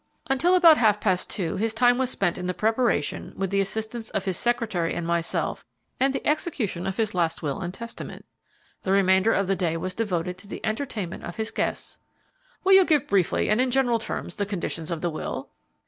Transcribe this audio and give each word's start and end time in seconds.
"Until 0.25 0.55
about 0.55 0.77
half 0.77 0.99
past 0.99 1.29
two 1.29 1.57
his 1.57 1.75
time 1.75 1.99
was 1.99 2.09
spent 2.09 2.35
in 2.39 2.47
the 2.47 2.55
preparation, 2.55 3.33
with 3.37 3.51
the 3.51 3.61
assistance 3.61 4.09
of 4.09 4.25
his 4.25 4.35
secretary 4.35 4.95
and 4.95 5.05
myself, 5.05 5.63
and 5.99 6.11
the 6.11 6.25
execution 6.25 6.87
of 6.87 6.97
his 6.97 7.13
last 7.13 7.43
will 7.43 7.61
and 7.61 7.71
testament. 7.71 8.25
The 8.81 8.91
remainder 8.91 9.31
of 9.31 9.45
the 9.45 9.55
day 9.55 9.77
was 9.77 9.93
devoted 9.93 10.39
to 10.39 10.47
the 10.47 10.65
entertainment 10.65 11.23
of 11.23 11.35
his 11.35 11.51
guests." 11.51 11.99
"Will 12.63 12.73
you 12.73 12.83
give 12.83 13.05
briefly 13.05 13.47
and 13.47 13.61
in 13.61 13.69
general 13.69 13.99
terms 13.99 14.37
the 14.37 14.45
conditions 14.47 14.89
of 14.89 15.01
the 15.01 15.11
will." 15.11 15.49